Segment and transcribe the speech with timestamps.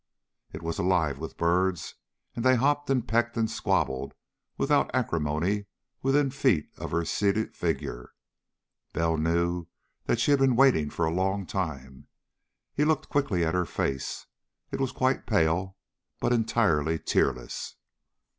[0.51, 1.93] It was alive with birds,
[2.35, 4.15] and they hopped and pecked and squabbled
[4.57, 5.67] without acrimony
[6.01, 8.13] within feet of her seated figure.
[8.93, 9.67] Bell knew
[10.05, 12.07] that she had been waiting for a long time.
[12.73, 14.25] He looked quickly at her face.
[14.71, 15.77] It was quite pale,
[16.19, 17.75] but entirely tearless.